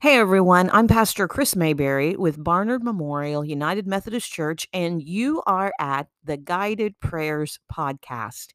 Hey 0.00 0.16
everyone, 0.16 0.70
I'm 0.72 0.86
Pastor 0.86 1.26
Kris 1.26 1.56
Mayberry 1.56 2.14
with 2.14 2.44
Barnard 2.44 2.84
Memorial 2.84 3.44
United 3.44 3.84
Methodist 3.84 4.30
Church, 4.30 4.68
and 4.72 5.02
you 5.02 5.42
are 5.44 5.72
at 5.80 6.06
the 6.22 6.36
Guided 6.36 7.00
Prayers 7.00 7.58
Podcast. 7.68 8.52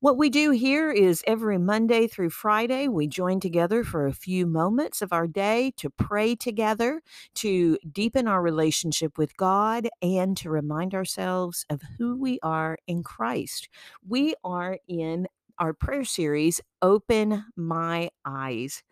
What 0.00 0.18
we 0.18 0.28
do 0.28 0.50
here 0.50 0.90
is 0.90 1.22
every 1.24 1.56
Monday 1.56 2.08
through 2.08 2.30
Friday, 2.30 2.88
we 2.88 3.06
join 3.06 3.38
together 3.38 3.84
for 3.84 4.08
a 4.08 4.12
few 4.12 4.44
moments 4.44 5.02
of 5.02 5.12
our 5.12 5.28
day 5.28 5.72
to 5.76 5.88
pray 5.88 6.34
together, 6.34 7.00
to 7.36 7.78
deepen 7.92 8.26
our 8.26 8.42
relationship 8.42 9.18
with 9.18 9.36
God, 9.36 9.88
and 10.02 10.36
to 10.38 10.50
remind 10.50 10.94
ourselves 10.94 11.64
of 11.70 11.80
who 11.96 12.20
we 12.20 12.40
are 12.42 12.76
in 12.88 13.04
Christ. 13.04 13.68
We 14.06 14.34
are 14.42 14.78
in 14.88 15.28
our 15.58 15.72
prayer 15.72 16.04
series, 16.04 16.60
Open 16.82 17.44
My 17.56 18.10
Eyes. 18.24 18.82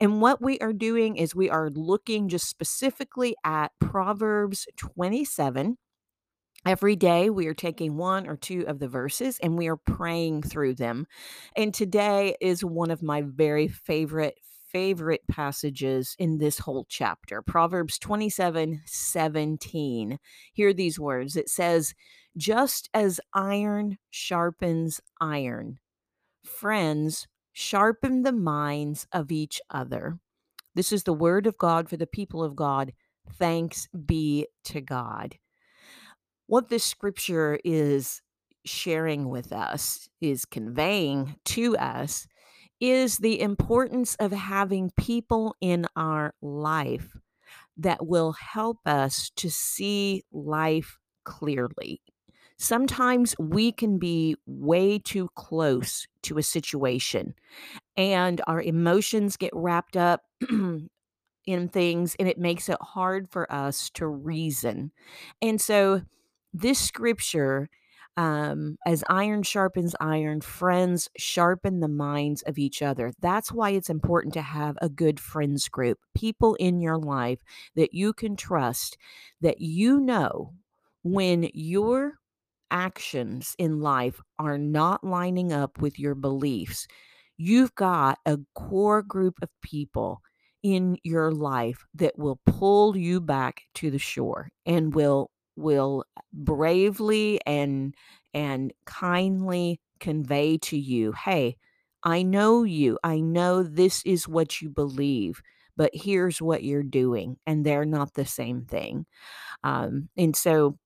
And 0.00 0.20
what 0.20 0.40
we 0.42 0.58
are 0.60 0.72
doing 0.72 1.16
is 1.16 1.34
we 1.34 1.50
are 1.50 1.70
looking 1.70 2.28
just 2.28 2.48
specifically 2.48 3.36
at 3.44 3.72
Proverbs 3.80 4.66
27. 4.76 5.76
Every 6.66 6.96
day, 6.96 7.28
we 7.28 7.46
are 7.46 7.54
taking 7.54 7.96
one 7.96 8.26
or 8.26 8.36
two 8.36 8.64
of 8.66 8.78
the 8.78 8.88
verses 8.88 9.38
and 9.42 9.58
we 9.58 9.68
are 9.68 9.76
praying 9.76 10.42
through 10.42 10.76
them. 10.76 11.06
And 11.56 11.74
today 11.74 12.36
is 12.40 12.64
one 12.64 12.90
of 12.90 13.02
my 13.02 13.22
very 13.22 13.68
favorite, 13.68 14.38
favorite 14.72 15.20
passages 15.30 16.16
in 16.18 16.38
this 16.38 16.58
whole 16.58 16.86
chapter 16.88 17.42
Proverbs 17.42 17.98
27 17.98 18.80
17. 18.86 20.18
Hear 20.54 20.72
these 20.72 20.98
words 20.98 21.36
it 21.36 21.50
says, 21.50 21.94
Just 22.36 22.88
as 22.94 23.20
iron 23.34 23.98
sharpens 24.10 25.02
iron, 25.20 25.78
friends 26.44 27.26
sharpen 27.52 28.22
the 28.22 28.32
minds 28.32 29.06
of 29.12 29.32
each 29.32 29.60
other. 29.70 30.18
This 30.74 30.92
is 30.92 31.04
the 31.04 31.12
word 31.12 31.46
of 31.46 31.58
God 31.58 31.88
for 31.88 31.96
the 31.96 32.06
people 32.06 32.42
of 32.42 32.56
God. 32.56 32.92
Thanks 33.38 33.88
be 34.06 34.46
to 34.64 34.80
God. 34.80 35.36
What 36.46 36.68
this 36.68 36.84
scripture 36.84 37.58
is 37.64 38.20
sharing 38.66 39.28
with 39.28 39.52
us, 39.52 40.08
is 40.20 40.44
conveying 40.44 41.36
to 41.44 41.76
us, 41.76 42.26
is 42.80 43.18
the 43.18 43.40
importance 43.40 44.14
of 44.16 44.32
having 44.32 44.90
people 44.98 45.54
in 45.60 45.86
our 45.96 46.34
life 46.42 47.08
that 47.76 48.06
will 48.06 48.32
help 48.32 48.78
us 48.86 49.30
to 49.36 49.50
see 49.50 50.22
life 50.32 50.98
clearly. 51.24 52.00
Sometimes 52.56 53.34
we 53.38 53.72
can 53.72 53.98
be 53.98 54.36
way 54.46 54.98
too 54.98 55.28
close 55.34 56.06
to 56.22 56.38
a 56.38 56.42
situation 56.42 57.34
and 57.96 58.40
our 58.46 58.62
emotions 58.62 59.36
get 59.36 59.50
wrapped 59.54 59.96
up 59.96 60.22
in 61.46 61.68
things 61.68 62.16
and 62.18 62.28
it 62.28 62.38
makes 62.38 62.68
it 62.68 62.78
hard 62.80 63.28
for 63.30 63.50
us 63.52 63.90
to 63.90 64.06
reason. 64.06 64.92
And 65.42 65.60
so 65.60 66.02
this 66.52 66.78
scripture 66.78 67.68
um, 68.16 68.76
as 68.86 69.02
iron 69.08 69.42
sharpens 69.42 69.96
iron, 69.98 70.40
friends 70.40 71.10
sharpen 71.16 71.80
the 71.80 71.88
minds 71.88 72.42
of 72.42 72.58
each 72.58 72.80
other. 72.80 73.12
That's 73.20 73.50
why 73.50 73.70
it's 73.70 73.90
important 73.90 74.34
to 74.34 74.42
have 74.42 74.78
a 74.80 74.88
good 74.88 75.18
friends 75.18 75.68
group, 75.68 75.98
people 76.14 76.54
in 76.56 76.80
your 76.80 76.96
life 76.96 77.40
that 77.74 77.92
you 77.92 78.12
can 78.12 78.36
trust, 78.36 78.96
that 79.40 79.60
you 79.60 79.98
know 80.00 80.52
when 81.02 81.50
your 81.52 82.14
actions 82.70 83.54
in 83.58 83.80
life 83.80 84.20
are 84.38 84.58
not 84.58 85.04
lining 85.04 85.52
up 85.52 85.80
with 85.80 85.98
your 85.98 86.14
beliefs, 86.14 86.86
you've 87.36 87.74
got 87.74 88.18
a 88.26 88.38
core 88.54 89.02
group 89.02 89.38
of 89.42 89.48
people 89.62 90.20
in 90.62 90.96
your 91.02 91.30
life 91.30 91.84
that 91.94 92.18
will 92.18 92.40
pull 92.46 92.96
you 92.96 93.20
back 93.20 93.62
to 93.74 93.90
the 93.90 93.98
shore 93.98 94.50
and 94.66 94.94
will 94.94 95.30
will 95.56 96.04
bravely 96.32 97.40
and 97.46 97.94
and 98.32 98.72
kindly 98.86 99.78
convey 100.00 100.56
to 100.58 100.76
you 100.76 101.12
hey 101.12 101.56
i 102.02 102.22
know 102.22 102.64
you. 102.64 102.98
I 103.04 103.20
know 103.20 103.62
this 103.62 104.02
is 104.04 104.26
what 104.26 104.60
you 104.60 104.68
believe 104.70 105.42
but 105.76 105.90
here's 105.94 106.40
what 106.40 106.62
you're 106.64 106.82
doing 106.82 107.36
and 107.46 107.64
they're 107.64 107.84
not 107.84 108.14
the 108.14 108.24
same 108.24 108.62
thing. 108.64 109.06
Um, 109.64 110.08
and 110.16 110.36
so 110.36 110.78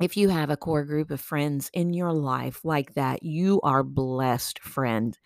if 0.00 0.16
you 0.16 0.28
have 0.28 0.50
a 0.50 0.56
core 0.56 0.84
group 0.84 1.10
of 1.10 1.20
friends 1.20 1.70
in 1.72 1.92
your 1.92 2.12
life 2.12 2.64
like 2.64 2.94
that, 2.94 3.22
you 3.22 3.60
are 3.62 3.82
blessed, 3.82 4.60
friend. 4.60 5.18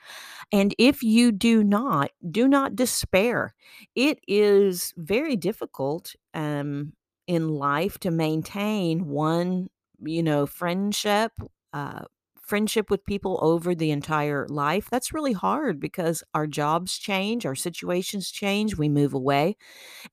And 0.53 0.75
if 0.79 1.03
you 1.03 1.33
do 1.33 1.65
not, 1.65 2.11
do 2.31 2.49
not 2.49 2.77
despair. 2.77 3.55
It 3.95 4.19
is 4.29 4.95
very 4.97 5.37
difficult 5.37 6.15
um, 6.35 6.93
in 7.27 7.49
life 7.49 7.99
to 8.01 8.11
maintain 8.11 9.07
one, 9.09 9.69
you 10.01 10.23
know, 10.23 10.47
friendship. 10.47 11.33
Uh, 11.73 12.03
friendship 12.53 12.91
with 12.91 13.07
people 13.07 13.39
over 13.43 13.75
the 13.75 13.91
entire 13.91 14.47
life 14.49 14.89
that's 14.91 15.15
really 15.15 15.33
hard 15.33 15.81
because 15.81 16.23
our 16.35 16.47
jobs 16.47 16.99
change 16.99 17.47
our 17.47 17.55
situations 17.55 18.31
change 18.31 18.77
we 18.77 18.89
move 18.89 19.15
away 19.15 19.57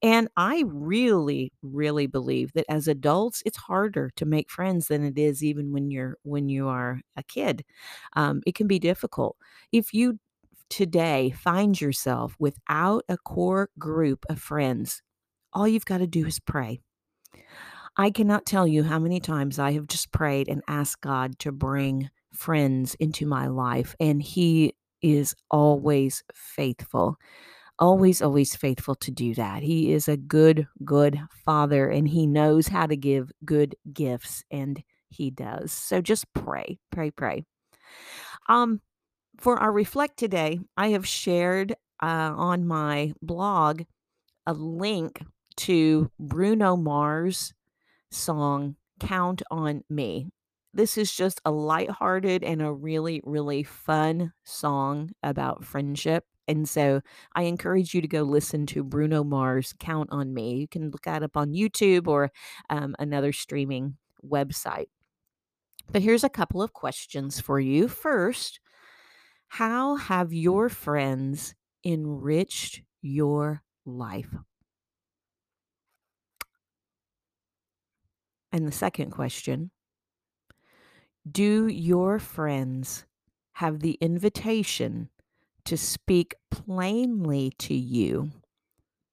and 0.01 0.29
I 0.37 0.63
really, 0.67 1.51
really 1.61 2.07
believe 2.07 2.53
that 2.53 2.65
as 2.69 2.87
adults, 2.87 3.43
it's 3.45 3.57
harder 3.57 4.11
to 4.15 4.25
make 4.25 4.49
friends 4.49 4.87
than 4.87 5.03
it 5.03 5.17
is 5.17 5.43
even 5.43 5.71
when 5.73 5.91
you're 5.91 6.17
when 6.23 6.49
you 6.49 6.67
are 6.67 7.01
a 7.15 7.23
kid. 7.23 7.65
Um, 8.15 8.41
it 8.45 8.55
can 8.55 8.67
be 8.67 8.79
difficult. 8.79 9.37
If 9.71 9.93
you 9.93 10.19
today 10.69 11.31
find 11.31 11.79
yourself 11.79 12.35
without 12.39 13.03
a 13.09 13.17
core 13.17 13.69
group 13.77 14.25
of 14.29 14.39
friends, 14.39 15.01
all 15.53 15.67
you've 15.67 15.85
got 15.85 15.99
to 15.99 16.07
do 16.07 16.25
is 16.25 16.39
pray. 16.39 16.79
I 17.97 18.11
cannot 18.11 18.45
tell 18.45 18.67
you 18.67 18.83
how 18.83 18.99
many 18.99 19.19
times 19.19 19.59
I 19.59 19.73
have 19.73 19.87
just 19.87 20.11
prayed 20.11 20.47
and 20.47 20.61
asked 20.67 21.01
God 21.01 21.39
to 21.39 21.51
bring 21.51 22.09
friends 22.33 22.95
into 22.95 23.25
my 23.25 23.47
life, 23.47 23.95
and 23.99 24.21
He 24.21 24.75
is 25.01 25.35
always 25.49 26.23
faithful 26.33 27.17
always, 27.79 28.21
always 28.21 28.55
faithful 28.55 28.95
to 28.95 29.11
do 29.11 29.33
that. 29.35 29.63
He 29.63 29.91
is 29.93 30.07
a 30.07 30.17
good, 30.17 30.67
good 30.83 31.19
father 31.45 31.89
and 31.89 32.07
he 32.07 32.27
knows 32.27 32.67
how 32.67 32.85
to 32.85 32.95
give 32.97 33.31
good 33.45 33.75
gifts 33.91 34.43
and 34.51 34.83
he 35.09 35.31
does. 35.31 35.71
So 35.71 36.01
just 36.01 36.31
pray, 36.33 36.79
pray, 36.91 37.11
pray. 37.11 37.45
Um, 38.47 38.81
for 39.39 39.57
our 39.57 39.71
reflect 39.71 40.17
today, 40.17 40.59
I 40.75 40.89
have 40.89 41.07
shared 41.07 41.71
uh, 42.01 42.33
on 42.35 42.67
my 42.67 43.13
blog 43.21 43.83
a 44.45 44.53
link 44.53 45.21
to 45.57 46.11
Bruno 46.19 46.75
Mars' 46.75 47.53
song 48.11 48.75
Count 48.99 49.41
on 49.49 49.83
Me. 49.89 50.27
This 50.73 50.97
is 50.97 51.13
just 51.13 51.41
a 51.45 51.51
lighthearted 51.51 52.43
and 52.43 52.61
a 52.61 52.71
really, 52.71 53.21
really 53.25 53.63
fun 53.63 54.33
song 54.43 55.11
about 55.23 55.63
friendship. 55.63 56.25
And 56.47 56.67
so 56.67 57.01
I 57.35 57.43
encourage 57.43 57.93
you 57.93 58.01
to 58.01 58.07
go 58.07 58.23
listen 58.23 58.65
to 58.67 58.83
Bruno 58.83 59.23
Mars 59.23 59.73
Count 59.79 60.09
on 60.11 60.33
Me. 60.33 60.55
You 60.55 60.67
can 60.67 60.89
look 60.91 61.03
that 61.03 61.23
up 61.23 61.35
on 61.37 61.53
YouTube 61.53 62.07
or 62.07 62.31
um, 62.69 62.95
another 62.99 63.31
streaming 63.31 63.97
website. 64.27 64.87
But 65.91 66.01
here's 66.03 66.23
a 66.23 66.29
couple 66.29 66.61
of 66.61 66.73
questions 66.73 67.39
for 67.39 67.59
you. 67.59 67.87
First, 67.87 68.59
how 69.47 69.95
have 69.95 70.31
your 70.31 70.69
friends 70.69 71.55
enriched 71.83 72.81
your 73.01 73.63
life? 73.85 74.33
And 78.51 78.67
the 78.67 78.71
second 78.71 79.11
question 79.11 79.71
Do 81.29 81.67
your 81.67 82.17
friends 82.17 83.05
have 83.53 83.81
the 83.81 83.97
invitation 83.99 85.09
to 85.65 85.77
speak 85.77 86.35
plainly 86.49 87.51
to 87.59 87.73
you 87.73 88.31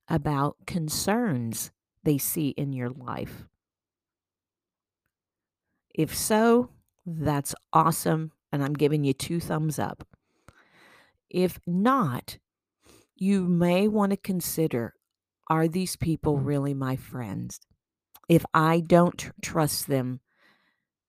about 0.09 0.57
concerns 0.67 1.73
they 2.05 2.19
see 2.19 2.51
in 2.51 2.73
your 2.73 2.91
life? 2.91 3.47
If 5.93 6.15
so, 6.15 6.71
that's 7.05 7.55
awesome. 7.73 8.33
And 8.53 8.63
I'm 8.63 8.75
giving 8.75 9.03
you 9.03 9.13
two 9.13 9.41
thumbs 9.41 9.79
up. 9.79 10.07
If 11.29 11.59
not, 11.67 12.39
you 13.17 13.45
may 13.45 13.89
want 13.89 14.11
to 14.11 14.17
consider 14.17 14.95
are 15.49 15.69
these 15.69 15.97
people 15.97 16.39
really 16.39 16.75
my 16.75 16.97
friends? 16.97 17.61
If 18.29 18.45
I 18.53 18.81
don't 18.81 19.17
tr- 19.19 19.31
trust 19.43 19.87
them 19.87 20.21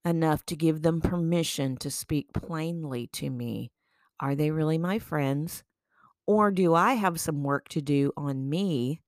enough 0.08 0.46
to 0.48 0.56
give 0.56 0.82
them 0.82 1.02
permission 1.02 1.78
to 1.78 1.92
speak 1.92 2.32
plainly 2.34 3.08
to 3.14 3.30
me, 3.30 3.72
are 4.20 4.36
they 4.36 4.52
really 4.52 4.78
my 4.78 5.00
friends? 5.00 5.64
Or 6.26 6.52
do 6.52 6.74
I 6.74 6.94
have 6.94 7.20
some 7.20 7.44
work 7.44 7.68
to 7.70 7.82
do 7.82 8.12
on 8.18 8.50
me 8.50 9.02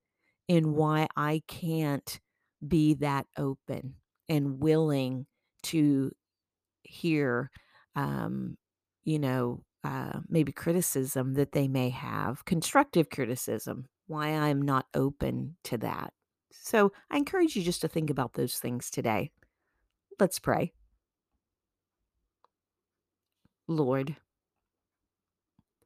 in 0.48 0.74
why 0.74 1.08
I 1.16 1.42
can't 1.48 2.20
be 2.66 2.96
that 2.96 3.26
open 3.38 3.96
and 4.28 4.60
willing 4.60 5.26
to 5.64 6.12
hear, 6.84 7.50
um, 7.96 8.58
you 9.04 9.20
know, 9.20 9.64
uh, 9.84 10.20
maybe 10.28 10.52
criticism 10.52 11.36
that 11.36 11.54
they 11.54 11.68
may 11.68 11.90
have, 11.90 12.46
constructive 12.46 13.10
criticism, 13.10 13.86
why 14.08 14.30
I'm 14.30 14.62
not 14.62 14.88
open 14.94 15.56
to 15.66 15.78
that. 15.78 16.14
So 16.52 16.92
I 17.10 17.18
encourage 17.18 17.56
you 17.56 17.64
just 17.64 17.82
to 17.82 17.88
think 17.88 18.10
about 18.10 18.34
those 18.34 18.58
things 18.58 18.90
today. 18.90 19.32
Let's 20.20 20.40
pray. 20.40 20.74
Lord, 23.70 24.16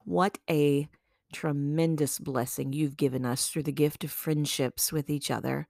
what 0.06 0.38
a 0.50 0.88
tremendous 1.34 2.18
blessing 2.18 2.72
you've 2.72 2.96
given 2.96 3.26
us 3.26 3.50
through 3.50 3.64
the 3.64 3.74
gift 3.74 4.06
of 4.06 4.12
friendships 4.12 4.94
with 4.94 5.10
each 5.10 5.30
other. 5.30 5.68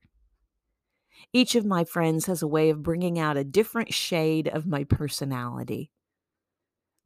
Each 1.33 1.55
of 1.55 1.65
my 1.65 1.83
friends 1.83 2.27
has 2.27 2.43
a 2.43 2.47
way 2.47 2.69
of 2.69 2.83
bringing 2.83 3.17
out 3.17 3.35
a 3.35 3.43
different 3.43 3.95
shade 3.95 4.47
of 4.47 4.67
my 4.67 4.83
personality. 4.83 5.89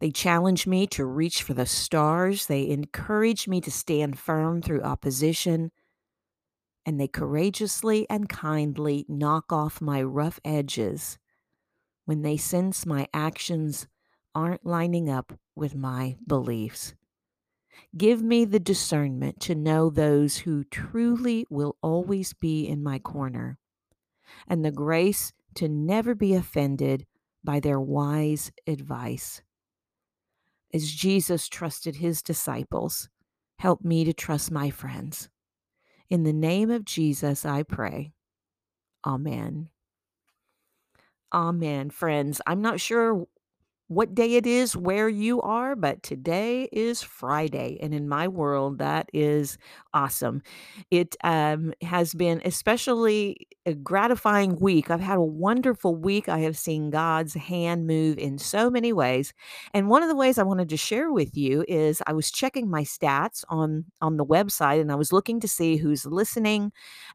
They 0.02 0.12
challenge 0.12 0.68
me 0.68 0.88
to 0.88 1.06
reach 1.06 1.42
for 1.42 1.54
the 1.54 1.66
stars. 1.66 2.48
They 2.48 2.68
encourage 2.68 3.48
me 3.48 3.62
to 3.62 3.72
stand 3.72 4.20
firm 4.20 4.62
through 4.62 4.82
opposition. 4.82 5.72
And 6.86 7.00
they 7.00 7.08
courageously 7.08 8.08
and 8.10 8.28
kindly 8.28 9.06
knock 9.08 9.54
off 9.54 9.80
my 9.80 10.04
rough 10.04 10.40
edges 10.44 11.18
when 12.04 12.24
they 12.24 12.36
sense 12.36 12.86
my 12.86 13.08
actions 13.14 13.88
aren't 14.38 14.66
lining 14.66 15.10
up 15.10 15.34
with 15.56 15.76
my 15.76 16.16
beliefs. 16.28 16.94
Give 17.98 18.22
me 18.22 18.46
the 18.46 18.60
discernment 18.60 19.40
to 19.42 19.56
know 19.56 19.90
those 19.90 20.38
who 20.38 20.64
truly 20.66 21.48
will 21.50 21.76
always 21.82 22.34
be 22.34 22.68
in 22.68 22.84
my 22.84 23.00
corner, 23.00 23.58
and 24.48 24.64
the 24.64 24.72
grace 24.72 25.34
to 25.56 25.68
never 25.68 26.14
be 26.14 26.36
offended 26.36 27.08
by 27.44 27.60
their 27.60 27.80
wise 27.80 28.52
advice 28.68 29.42
as 30.74 30.92
Jesus 30.92 31.48
trusted 31.48 31.98
his 31.98 32.22
disciples, 32.22 33.10
help 33.60 33.84
me 33.84 34.04
to 34.04 34.14
trust 34.14 34.52
my 34.52 34.70
friends. 34.70 35.30
In 36.10 36.24
the 36.24 36.34
name 36.34 36.70
of 36.70 36.86
Jesus, 36.86 37.46
I 37.46 37.64
pray. 37.64 38.12
Amen. 39.06 39.70
Amen, 41.34 41.90
friends. 41.90 42.42
I'm 42.46 42.62
not 42.62 42.80
sure 42.80 43.28
what 43.88 44.14
day 44.14 44.36
it 44.36 44.46
is 44.46 44.76
where 44.76 45.08
you 45.08 45.42
are, 45.42 45.76
but 45.76 46.04
today 46.04 46.68
is 46.72 47.02
Friday. 47.02 47.78
And 47.82 47.94
in 47.94 48.10
my 48.10 48.28
world, 48.28 48.80
that 48.80 49.10
is 49.14 49.58
awesome. 49.94 50.42
It 50.92 51.16
um, 51.24 51.74
has 51.82 52.14
been 52.14 52.42
especially 52.44 53.48
a 53.66 53.74
gratifying 53.74 54.58
week. 54.60 54.90
I've 54.92 55.00
had 55.00 55.18
a 55.18 55.22
wonderful 55.22 55.96
week. 55.96 56.28
I 56.28 56.40
have 56.40 56.58
seen 56.58 56.90
God's 56.90 57.34
hand 57.34 57.88
move 57.88 58.18
in 58.18 58.38
so 58.38 58.70
many 58.70 58.92
ways. 58.92 59.34
And 59.74 59.90
one 59.90 60.04
of 60.04 60.10
the 60.10 60.16
ways 60.16 60.38
I 60.38 60.44
wanted 60.44 60.70
to 60.70 60.78
share 60.78 61.12
with 61.12 61.38
you 61.38 61.64
is 61.68 62.02
I 62.08 62.14
was 62.14 62.32
checking 62.32 62.70
my 62.70 62.84
stats 62.84 63.44
on 63.50 63.86
on 64.02 64.18
the 64.18 64.26
website 64.26 64.82
and 64.82 64.92
I 64.92 64.96
was 64.96 65.14
looking 65.14 65.40
to 65.42 65.48
see 65.48 65.78
who's 65.78 66.06
listening 66.06 66.72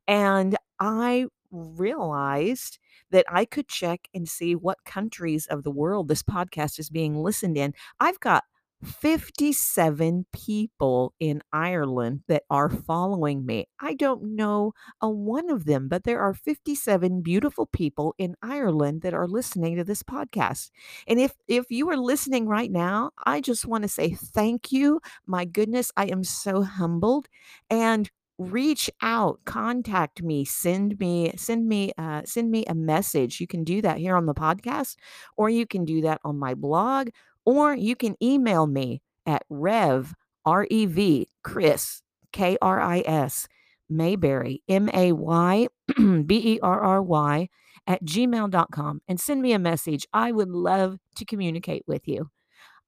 and 0.09 0.57
I 0.81 1.27
realized 1.53 2.79
that 3.11 3.27
I 3.31 3.45
could 3.45 3.69
check 3.69 4.09
and 4.15 4.29
see 4.29 4.55
what 4.55 4.85
countries 4.85 5.47
of 5.47 5.63
the 5.63 5.71
world 5.71 6.09
this 6.09 6.23
podcast 6.23 6.79
is 6.79 6.91
being 6.91 7.15
listened 7.23 7.57
in. 7.57 7.75
I've 8.01 8.21
got 8.21 8.45
57 8.83 10.27
people 10.33 11.15
in 11.21 11.41
Ireland 11.53 12.23
that 12.27 12.43
are 12.51 12.69
following 12.69 13.47
me. 13.47 13.69
I 13.81 13.95
don't 13.95 14.35
know 14.35 14.73
a 15.01 15.09
one 15.09 15.51
of 15.51 15.67
them, 15.67 15.87
but 15.87 16.03
there 16.03 16.19
are 16.21 16.35
57 16.35 17.23
beautiful 17.23 17.67
people 17.67 18.13
in 18.19 18.35
Ireland 18.43 19.03
that 19.03 19.15
are 19.15 19.29
listening 19.29 19.77
to 19.77 19.85
this 19.85 20.03
podcast. 20.03 20.71
And 21.07 21.21
if 21.21 21.35
if 21.47 21.67
you 21.71 21.89
are 21.91 21.97
listening 21.97 22.49
right 22.49 22.71
now, 22.71 23.11
I 23.25 23.41
just 23.41 23.67
want 23.67 23.83
to 23.83 23.89
say 23.89 24.11
thank 24.15 24.73
you. 24.73 25.01
My 25.27 25.45
goodness, 25.45 25.93
I 25.97 26.07
am 26.07 26.25
so 26.25 26.63
humbled 26.63 27.29
and 27.71 28.11
reach 28.39 28.91
out 29.03 29.41
contact 29.45 30.23
me 30.23 30.45
send 30.45 30.99
me 30.99 31.33
send 31.37 31.69
me 31.69 31.93
uh, 31.99 32.23
send 32.25 32.51
me 32.51 32.65
a 32.67 32.75
message. 32.75 33.41
You 33.41 33.47
can 33.47 33.65
do 33.65 33.83
that 33.83 33.99
here 33.99 34.17
on 34.17 34.27
the 34.27 34.35
podcast 34.35 34.97
or 35.37 35.51
you 35.51 35.67
can 35.67 35.85
do 35.85 36.01
that 36.03 36.21
on 36.25 36.39
my 36.39 36.55
blog 36.55 37.09
or 37.45 37.75
you 37.75 37.97
can 37.97 38.17
email 38.23 38.67
me 38.67 39.03
at 39.27 39.45
rev 39.49 40.15
r-e-v 40.45 41.29
kris 41.45 42.03
k-r-i-s 42.33 43.47
mayberry 43.89 44.63
m-a-y 44.69 45.69
b-e-r-r-y 46.27 47.49
at 47.87 48.05
gmail.com 48.05 49.03
and 49.09 49.21
send 49.21 49.43
me 49.43 49.53
a 49.53 49.59
message. 49.59 50.07
I 50.13 50.33
would 50.33 50.51
love 50.51 50.99
to 51.17 51.25
communicate 51.25 51.85
with 51.87 52.07
you 52.09 52.31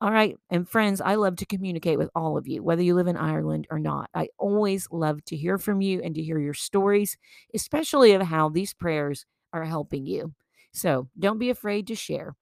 all 0.05 0.13
right. 0.13 0.37
And 0.51 0.69
friends, 0.69 1.01
I 1.01 1.15
love 1.15 1.37
to 1.37 1.47
communicate 1.47 1.97
with 1.97 2.11
all 2.15 2.37
of 2.37 2.47
you, 2.47 2.63
whether 2.63 2.83
you 2.83 2.95
live 2.95 3.07
in 3.07 3.17
Ireland 3.17 3.67
or 3.71 3.79
not. 3.79 4.11
I 4.13 4.29
always 4.37 4.87
love 4.93 5.25
to 5.25 5.35
hear 5.35 5.57
from 5.57 5.81
you 5.81 6.03
and 6.03 6.15
to 6.15 6.23
hear 6.23 6.39
your 6.39 6.53
stories, 6.53 7.17
especially 7.55 8.13
of 8.13 8.21
how 8.21 8.51
these 8.51 8.75
prayers 8.75 9.25
are 9.55 9.65
helping 9.65 10.05
you. 10.05 10.35
So 10.75 11.09
don't 11.19 11.39
be 11.39 11.49
afraid 11.49 11.87
to 11.87 11.95
share. 11.95 12.37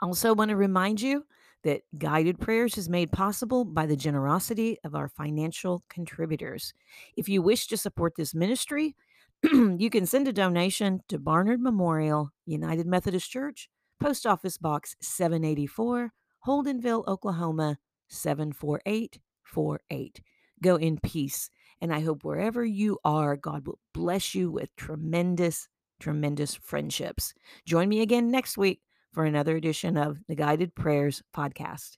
I 0.00 0.06
also 0.06 0.36
want 0.36 0.50
to 0.50 0.56
remind 0.56 1.00
you 1.00 1.24
that 1.64 1.82
Guided 1.98 2.38
Prayers 2.38 2.78
is 2.78 2.88
made 2.88 3.10
possible 3.10 3.64
by 3.64 3.86
the 3.86 3.96
generosity 3.96 4.78
of 4.84 4.94
our 4.94 5.08
financial 5.08 5.82
contributors. 5.88 6.72
If 7.16 7.28
you 7.28 7.42
wish 7.42 7.66
to 7.66 7.76
support 7.76 8.14
this 8.14 8.36
ministry, 8.36 8.94
you 9.42 9.90
can 9.90 10.06
send 10.06 10.28
a 10.28 10.32
donation 10.32 11.00
to 11.08 11.18
Barnard 11.18 11.60
Memorial 11.60 12.30
United 12.44 12.86
Methodist 12.86 13.28
Church, 13.28 13.68
Post 13.98 14.28
Office 14.28 14.58
Box 14.58 14.94
784. 15.00 16.12
Holdenville, 16.46 17.06
Oklahoma 17.08 17.78
74848. 18.08 20.20
Go 20.62 20.76
in 20.76 20.98
peace. 20.98 21.50
And 21.80 21.92
I 21.92 22.00
hope 22.00 22.24
wherever 22.24 22.64
you 22.64 22.98
are, 23.04 23.36
God 23.36 23.66
will 23.66 23.80
bless 23.92 24.34
you 24.34 24.50
with 24.50 24.74
tremendous, 24.76 25.68
tremendous 25.98 26.54
friendships. 26.54 27.34
Join 27.66 27.88
me 27.88 28.00
again 28.00 28.30
next 28.30 28.56
week 28.56 28.80
for 29.12 29.24
another 29.24 29.56
edition 29.56 29.96
of 29.96 30.20
the 30.28 30.36
Guided 30.36 30.74
Prayers 30.74 31.22
podcast. 31.34 31.96